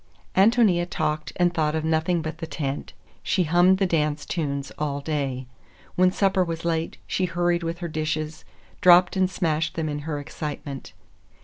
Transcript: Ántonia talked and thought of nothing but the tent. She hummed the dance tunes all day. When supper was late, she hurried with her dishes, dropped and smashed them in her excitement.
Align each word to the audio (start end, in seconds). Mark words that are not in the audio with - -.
Ántonia 0.35 0.87
talked 0.89 1.31
and 1.35 1.53
thought 1.53 1.75
of 1.75 1.85
nothing 1.85 2.23
but 2.23 2.39
the 2.39 2.47
tent. 2.47 2.93
She 3.21 3.43
hummed 3.43 3.77
the 3.77 3.85
dance 3.85 4.25
tunes 4.25 4.71
all 4.79 4.99
day. 4.99 5.45
When 5.93 6.11
supper 6.11 6.43
was 6.43 6.65
late, 6.65 6.97
she 7.05 7.25
hurried 7.25 7.61
with 7.61 7.77
her 7.85 7.87
dishes, 7.87 8.43
dropped 8.81 9.15
and 9.15 9.29
smashed 9.29 9.75
them 9.75 9.87
in 9.87 9.99
her 9.99 10.17
excitement. 10.17 10.93